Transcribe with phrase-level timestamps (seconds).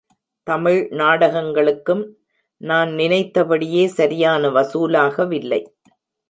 [0.47, 2.01] தமிழ் நாடகங்களுக்கும்,
[2.61, 5.61] நான் நினைத்தபடியே சரியான வசூலாக வில்லை.